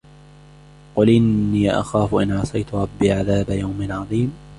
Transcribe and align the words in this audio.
قل 0.95 1.09
إني 1.09 1.71
أخاف 1.79 2.15
إن 2.15 2.31
عصيت 2.31 2.73
ربي 2.73 3.11
عذاب 3.11 3.49
يوم 3.49 3.87
عظيم 3.91 4.33